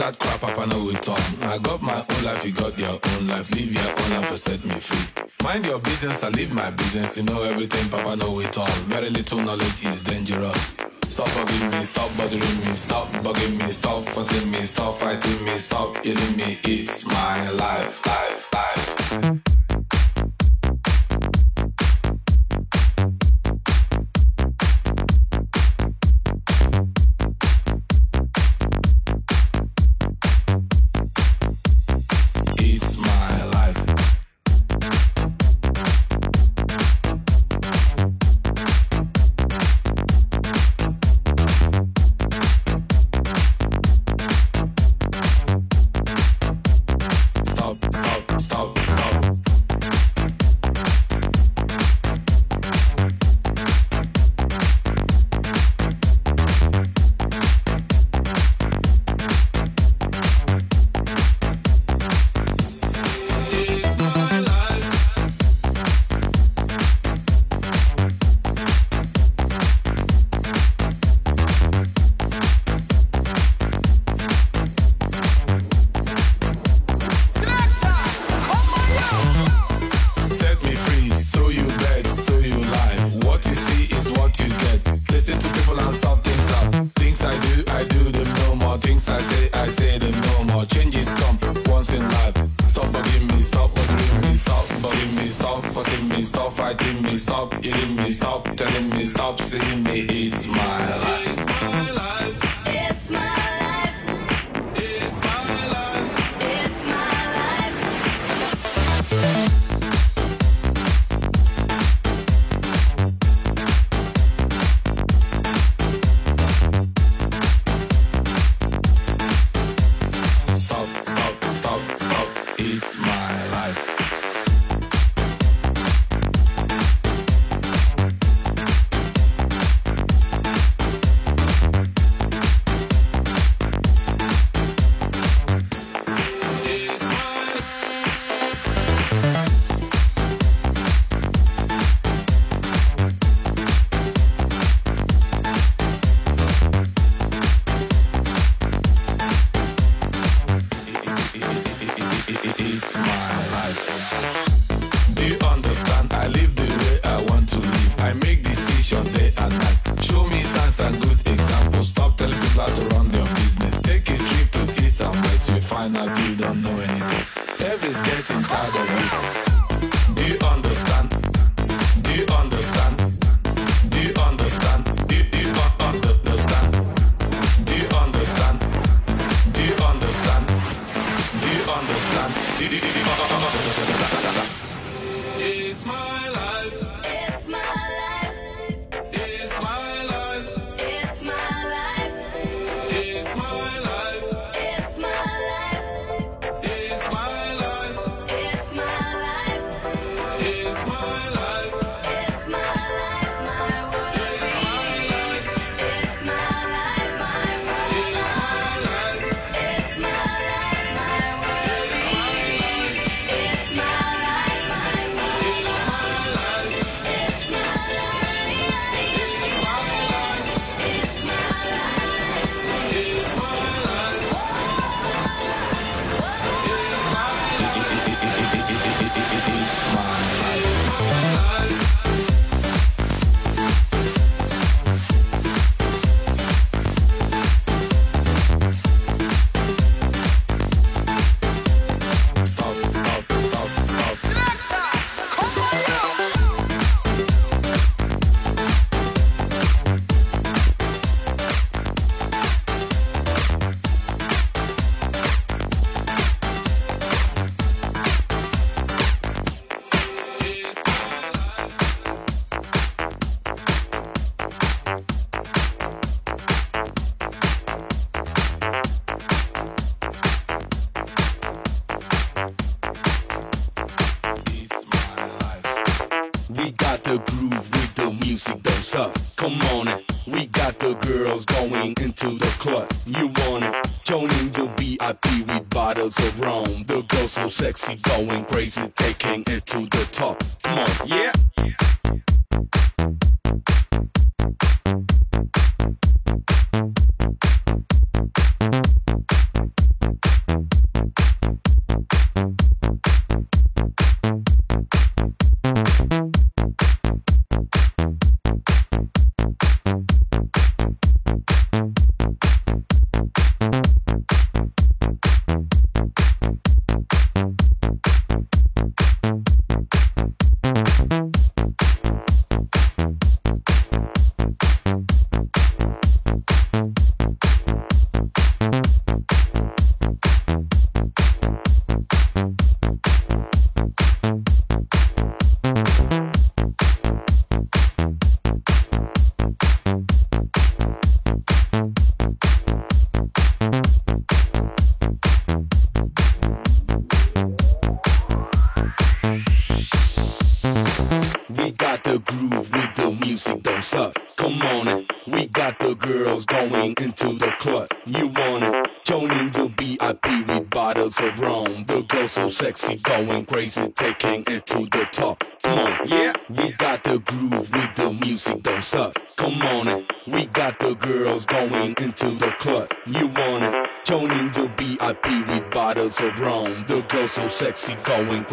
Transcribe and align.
that 0.00 0.18
crap 0.18 0.42
up 0.42 0.56
and 0.56 0.72
no 0.72 0.88
return. 0.88 1.16
I 1.42 1.58
got 1.58 1.82
my 1.82 1.98
own 1.98 2.24
life, 2.24 2.44
you 2.44 2.52
got 2.52 2.78
your 2.78 2.98
own 3.12 3.26
life. 3.26 3.54
Live 3.54 3.72
your 3.72 3.90
own 3.90 4.10
life 4.16 4.30
and 4.30 4.38
set 4.38 4.64
me 4.64 4.74
free. 4.80 5.24
Mind 5.44 5.66
your 5.66 5.78
business, 5.78 6.24
I 6.24 6.30
live 6.30 6.52
my 6.52 6.70
business. 6.70 7.18
You 7.18 7.24
know 7.24 7.42
everything, 7.42 7.86
Papa 7.90 8.16
know 8.16 8.40
it 8.40 8.56
all. 8.56 8.66
Very 8.88 9.10
little 9.10 9.40
knowledge 9.40 9.84
is 9.84 10.00
dangerous. 10.02 10.72
Stop 11.08 11.28
bugging 11.28 11.70
me, 11.72 11.84
stop 11.84 12.16
bothering 12.16 12.60
me, 12.64 12.74
stop 12.76 13.08
bugging 13.24 13.58
me, 13.58 13.70
stop 13.72 14.04
fussing 14.04 14.50
me, 14.50 14.64
stop 14.64 14.94
fighting 14.94 15.44
me, 15.44 15.58
stop 15.58 16.02
killing 16.02 16.36
me. 16.36 16.58
It's 16.64 17.06
my 17.06 17.50
life, 17.50 18.06
life, 18.06 18.48
life. 18.54 19.59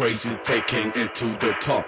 crazy, 0.08 0.34
taking 0.42 0.90
it 0.94 1.14
to 1.14 1.26
the 1.36 1.54
top. 1.60 1.86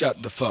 shut 0.00 0.22
the 0.22 0.30
fuck 0.30 0.49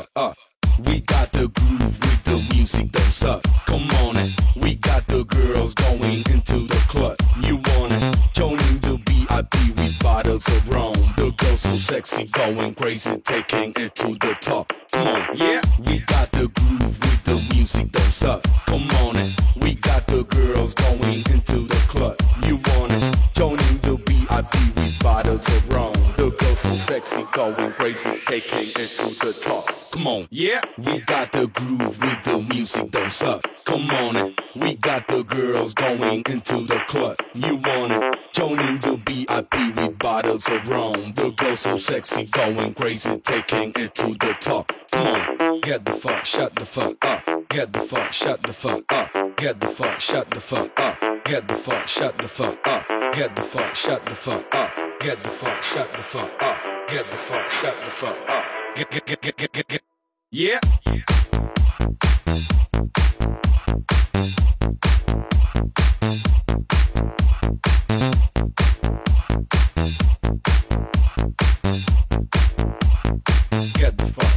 to 36.49 36.65
the 36.65 36.79
club, 36.87 37.15
you 37.35 37.57
want 37.57 37.91
it. 37.91 38.19
Joining 38.33 38.79
the 38.79 38.99
VIP 39.05 39.75
with 39.75 39.99
bottles 39.99 40.47
of 40.49 40.67
rum. 40.67 41.13
The 41.13 41.29
girl 41.29 41.55
so 41.55 41.77
sexy, 41.77 42.25
going 42.25 42.73
crazy, 42.73 43.19
taking 43.19 43.71
it 43.75 43.93
to 43.95 44.07
the 44.15 44.35
top. 44.39 44.73
Come 44.91 45.07
on, 45.07 45.61
get 45.61 45.85
the 45.85 45.91
fuck, 45.91 46.25
shut 46.25 46.55
the 46.55 46.65
fuck 46.65 47.05
up. 47.05 47.23
Get 47.49 47.71
the 47.71 47.79
fuck, 47.79 48.11
shut 48.11 48.41
the 48.41 48.51
fuck 48.51 48.91
up. 48.91 49.37
Get 49.37 49.59
the 49.59 49.67
fuck, 49.67 49.99
shut 49.99 50.31
the 50.31 50.39
fuck 50.39 50.79
up. 50.79 50.99
Get 51.23 51.47
the 51.47 51.53
fuck, 51.53 51.87
shut 51.87 52.17
the 52.17 52.27
fuck 52.27 52.67
up. 52.67 53.13
Get 53.13 53.35
the 53.35 53.43
fuck, 53.43 53.75
shut 53.75 54.05
the 54.05 54.15
fuck 54.15 54.55
up. 54.55 54.71
Get 54.99 55.23
the 55.23 55.29
fuck, 55.29 55.63
shut 55.63 55.91
the 55.91 56.01
fuck 56.01 56.41
up. 56.41 56.57
Get 56.89 57.05
the 57.11 57.17
fuck, 57.17 57.51
shut 57.51 57.75
the 57.85 57.91
fuck 57.91 58.29
up. 58.29 58.45
Get, 58.75 58.89
get, 58.89 59.05
get, 59.05 59.21
get, 59.21 59.37
get, 59.37 59.51
get, 59.51 59.67
get. 59.67 59.81
Yeah. 60.31 60.59
yeah. 60.87 61.03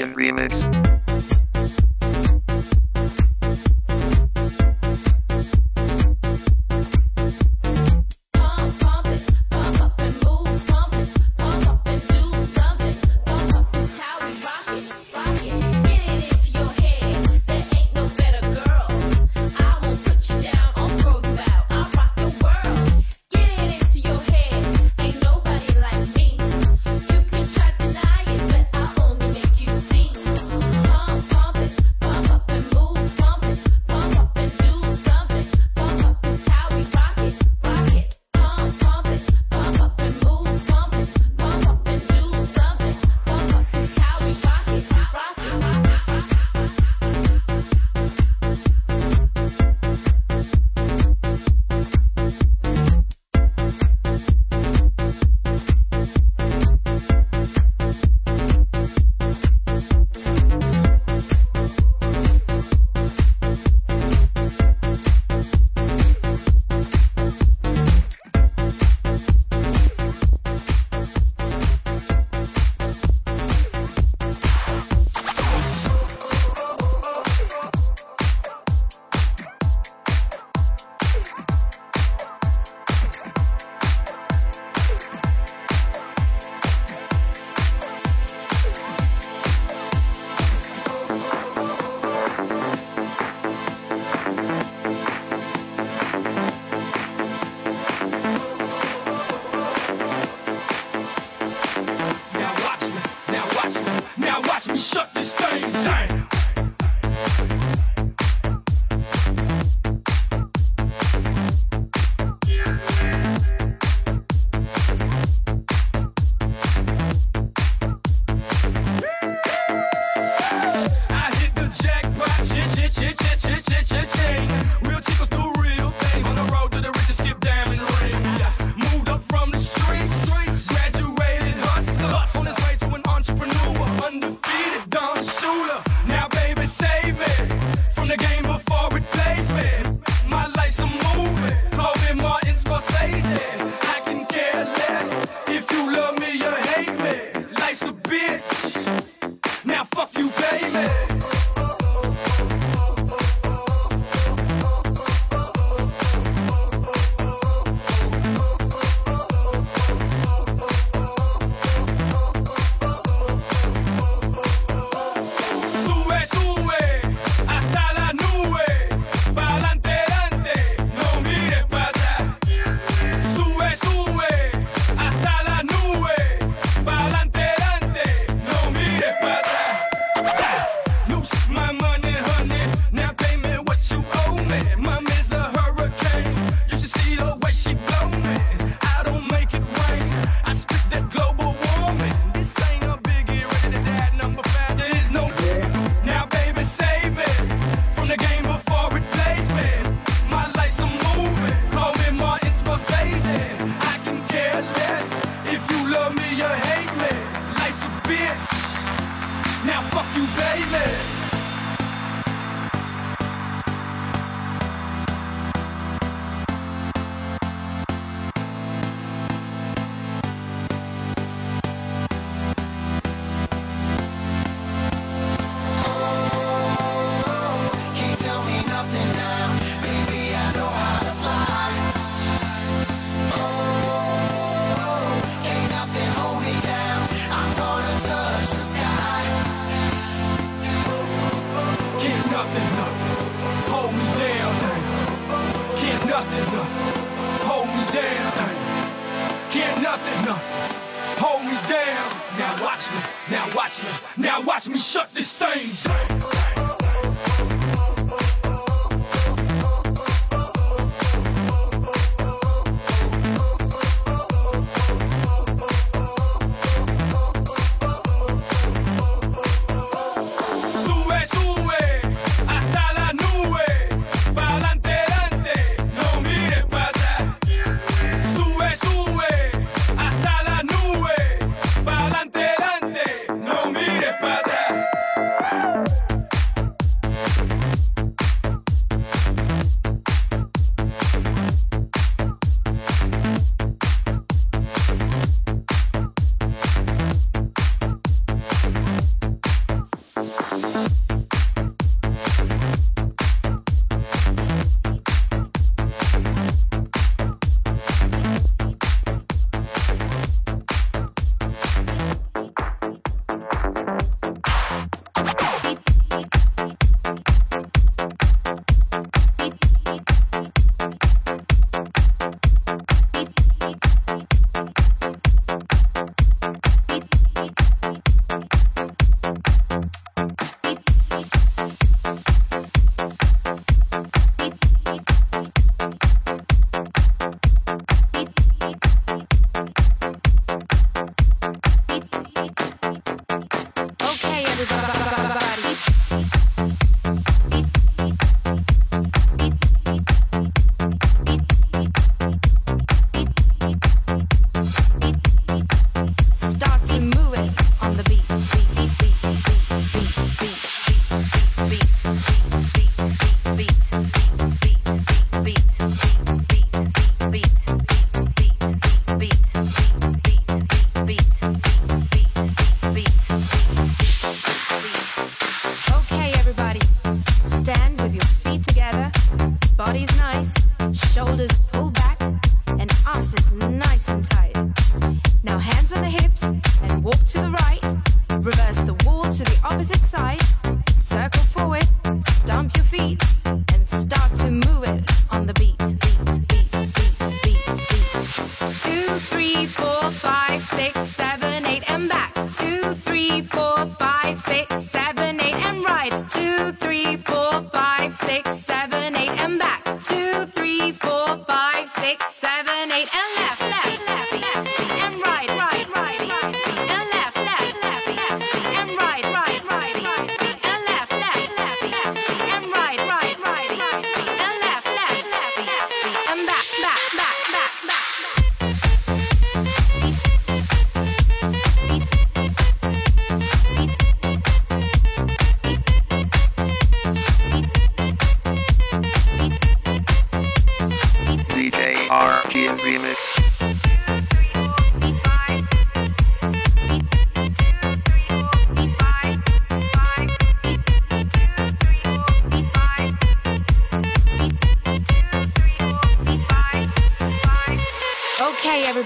RGM 0.00 0.14
Remix. 0.14 0.69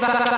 Bye. 0.07 0.34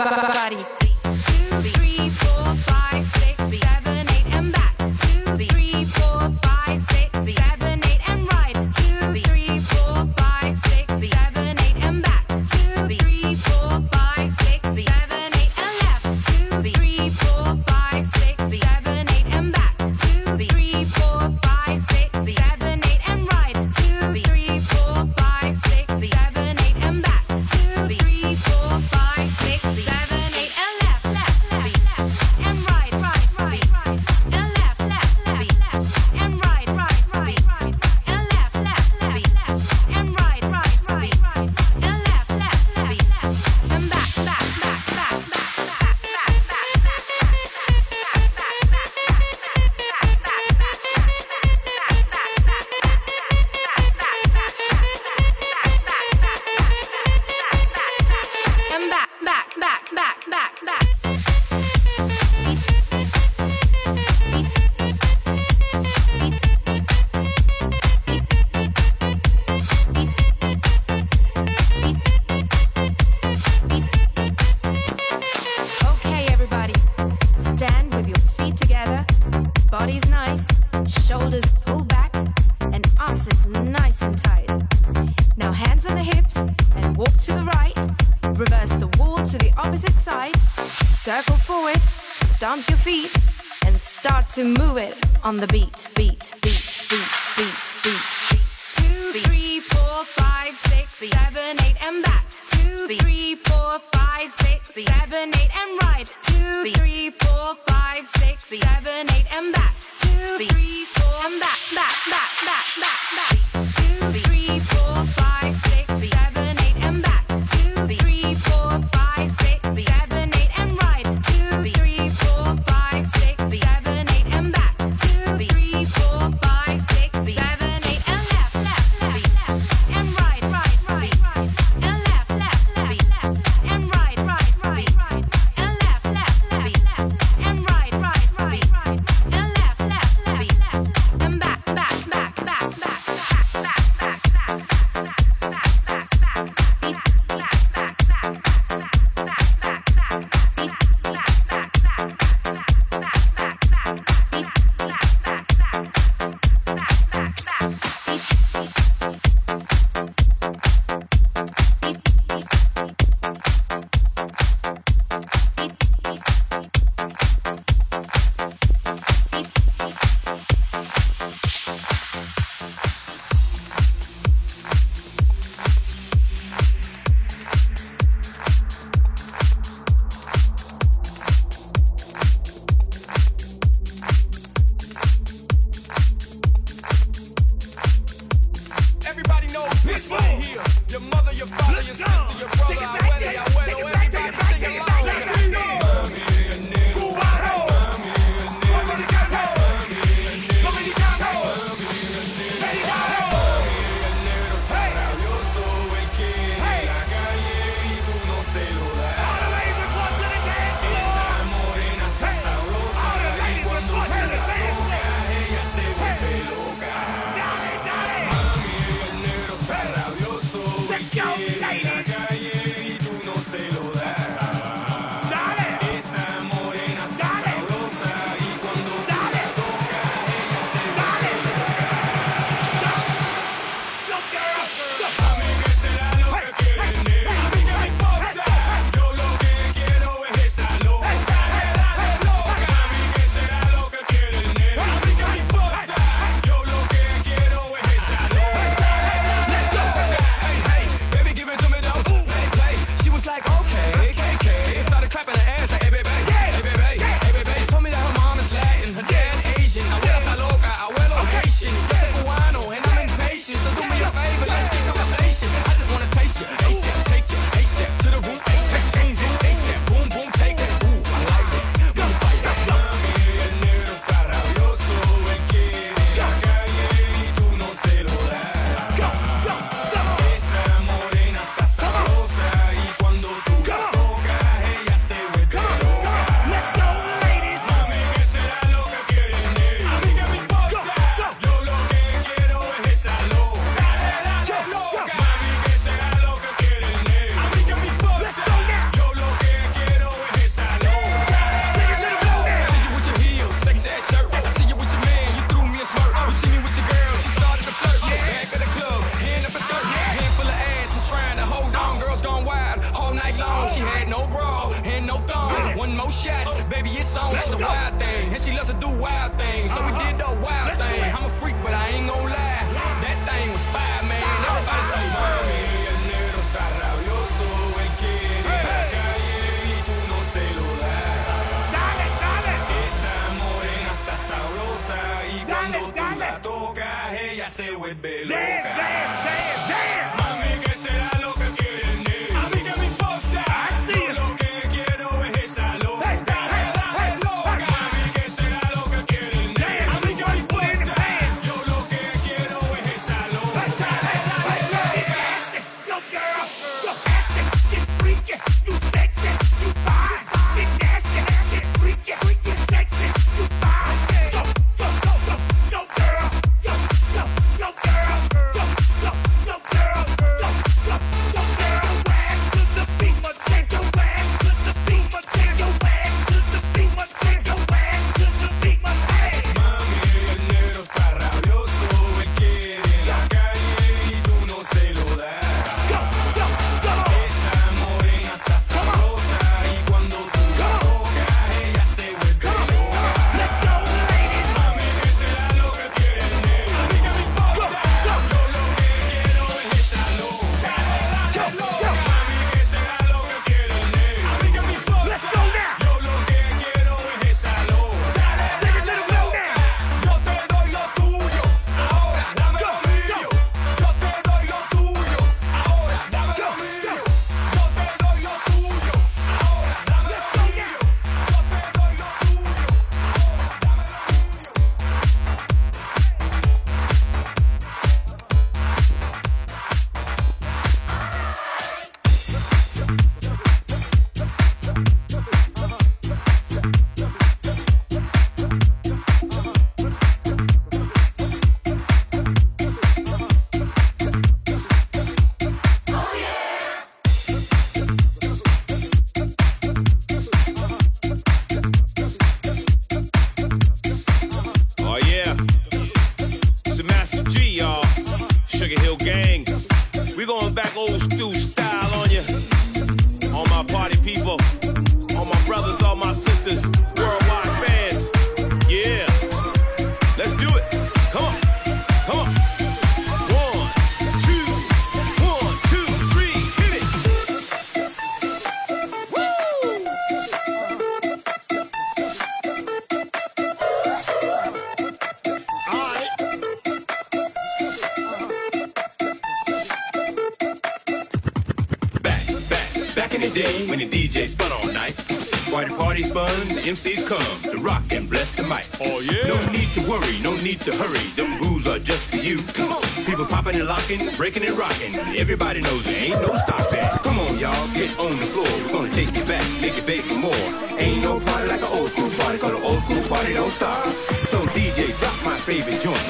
Favorite 515.46 515.80
joint 515.80 516.05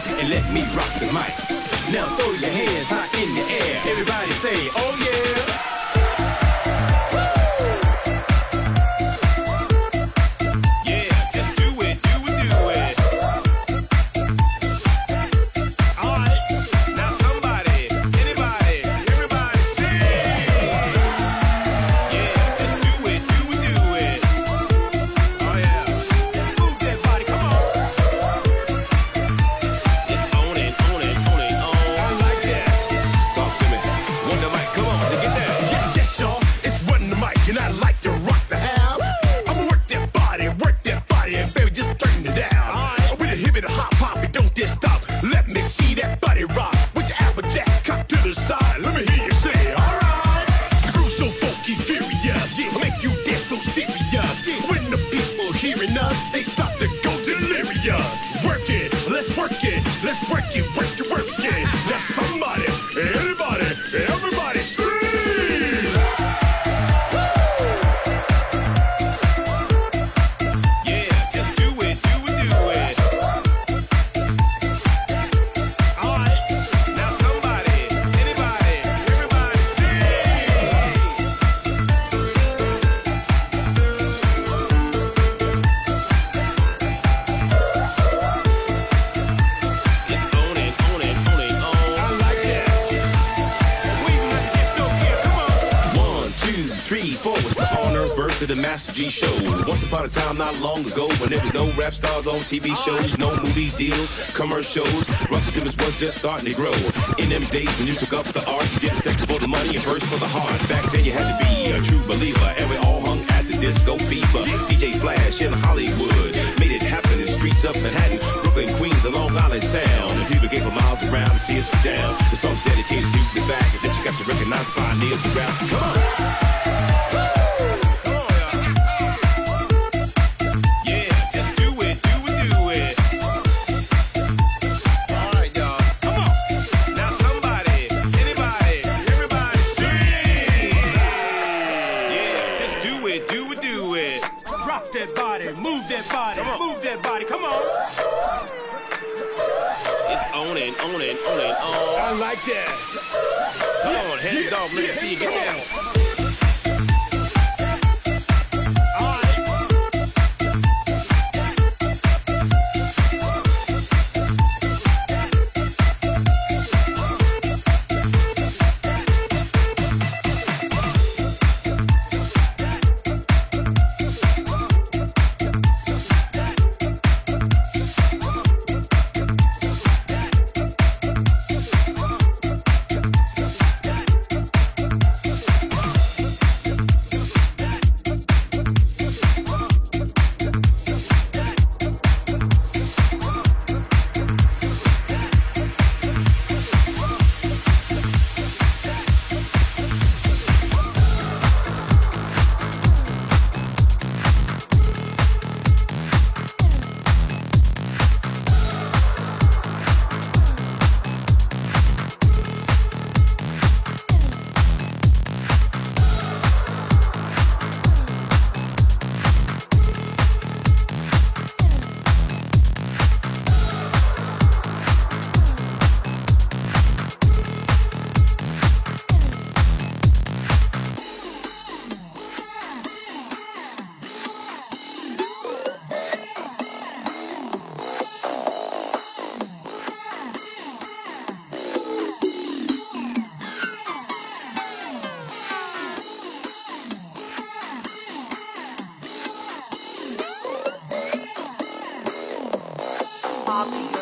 time 100.37 100.53
not 100.53 100.61
long 100.61 100.85
ago 100.87 101.09
when 101.19 101.31
there 101.31 101.41
was 101.41 101.53
no 101.55 101.71
rap 101.73 101.95
stars 101.95 102.27
on 102.27 102.41
TV 102.41 102.75
shows, 102.85 103.19
no 103.19 103.31
movie 103.37 103.71
deals, 103.77 104.29
commercials. 104.35 105.09
Russell 105.31 105.53
Simmons 105.53 105.77
was 105.79 105.99
just 105.99 106.19
starting 106.19 106.47
to 106.49 106.55
grow. 106.55 106.75
In 107.19 107.29
them 107.29 107.45
days 107.45 107.71
when 107.79 107.87
you 107.87 107.95
took 107.95 108.13
up 108.13 108.27
the 108.27 108.45
art, 108.49 108.67
you 108.75 108.81
did 108.81 108.97
second 108.97 109.27
for 109.27 109.39
the 109.39 109.49
money 109.49 109.77
and 109.77 109.85
first 109.85 110.05
for 110.07 110.19
the 110.19 110.29
heart. 110.29 110.57
Back 110.69 110.85
then 110.93 111.05
you 111.05 111.13
had 111.13 111.25
to 111.25 111.37
be 111.45 111.73
a 111.73 111.81
true 111.83 112.03
believer, 112.07 112.51
and 112.59 112.69
we 112.71 112.77
all 112.79 113.01
hung 113.01 113.21
at 113.33 113.45
the 113.47 113.57
disco 113.59 113.97
fever. 113.97 114.45
DJ 114.69 114.95
Flash 114.97 115.41
in 115.41 115.53
Hollywood 115.53 116.33
made 116.61 116.73
it 116.73 116.83
happen 116.83 117.21
in 117.21 117.27
streets 117.27 117.65
of 117.65 117.75
Manhattan, 117.83 118.19
Brooklyn, 118.43 118.69
Queens, 118.77 119.05
and 119.05 119.15
Long 119.15 119.37
Island 119.37 119.65
Sound. 119.65 120.13
And 120.13 120.27
people 120.29 120.49
gave 120.49 120.65
for 120.65 120.75
miles 120.75 121.01
around 121.09 121.31
to 121.31 121.39
see 121.39 121.59
us 121.59 121.71
down. 121.83 122.13
The 122.31 122.37
song's 122.37 122.63
dedicated 122.65 123.09
to 123.09 123.21
the 123.33 123.45
fact 123.49 123.83
that 123.83 123.93
you 123.95 124.01
got 124.05 124.15
to 124.21 124.25
recognize 124.29 124.69
pioneers 124.75 125.23
around. 125.33 125.55
So 125.61 125.67
come 125.73 125.83
on. 125.83 126.06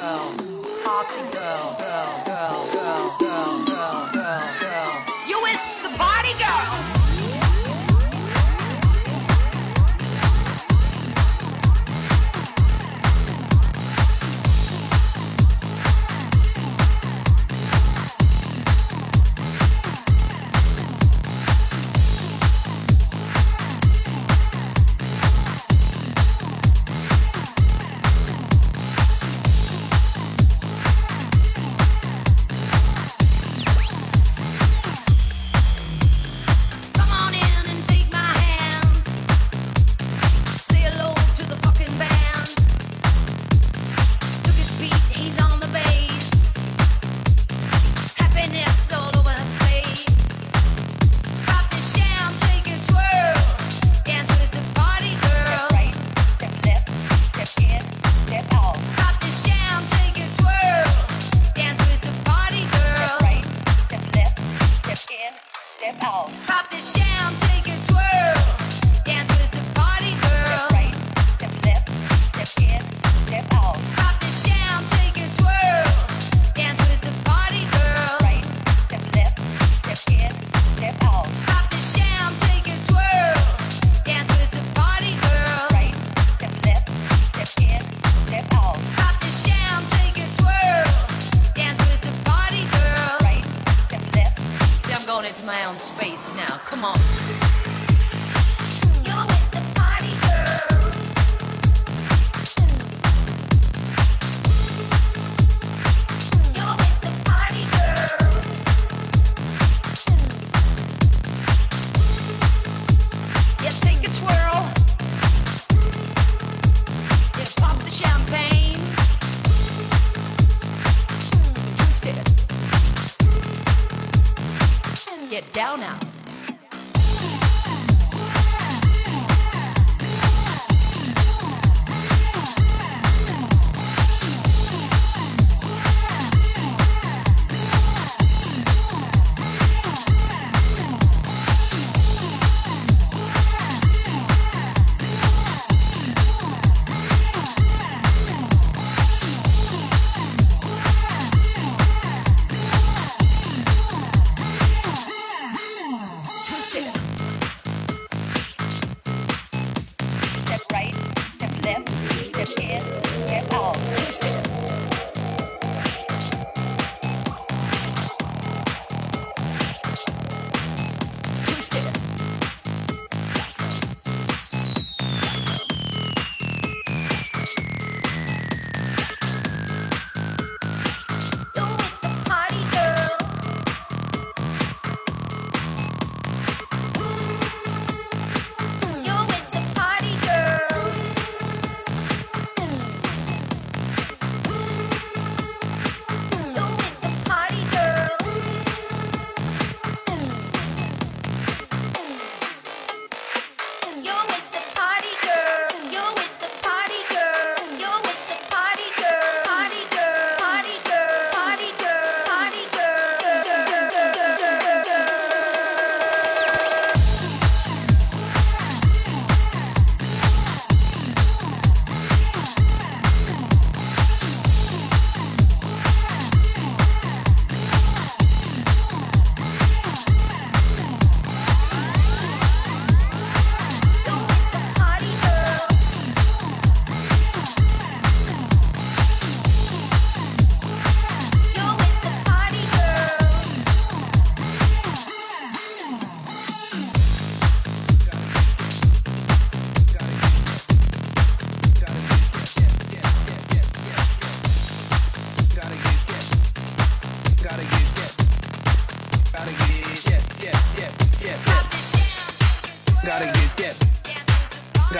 girl, 0.04 0.36
party 0.84 1.22
girl, 1.32 1.76
girl, 1.78 2.22
girl, 2.26 2.68
girl, 2.72 3.16
girl, 3.18 3.66
girl. 3.66 4.13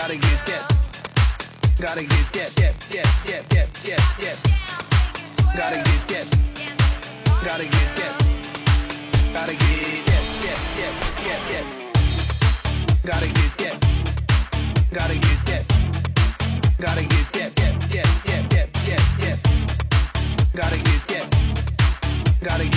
Gotta 0.05 0.17
get 0.19 0.45
that. 0.45 0.63
Gotta 1.79 2.01
get 2.03 2.33
that, 2.33 2.55
that, 2.57 2.79
that, 2.93 3.09
that, 3.25 3.49
that, 3.49 3.73
that, 3.73 4.01
that. 4.21 4.37
Gotta 5.57 5.77
get 5.81 6.07
that. 6.09 6.27
Gotta 7.43 7.63
get 7.63 7.89
that. 7.97 8.13
Gotta 9.33 9.53
get 9.53 10.05
that, 10.05 10.23
that, 10.45 10.59
that, 10.77 10.93
that, 11.25 11.41
that. 11.49 11.65
Gotta 13.03 13.27
get 13.33 13.51
that. 13.57 13.75
Gotta 14.93 15.15
get 15.15 15.39
that. 15.47 15.63
Gotta 16.77 17.01
get 17.01 17.25
that, 17.33 17.49
that, 17.55 17.73
that, 17.89 18.09
that, 18.29 18.69
that, 18.85 19.01
that. 19.17 19.37
Gotta 20.53 20.77
get 20.77 21.01
that. 21.07 21.25
Gotta 22.43 22.65
get 22.65 22.74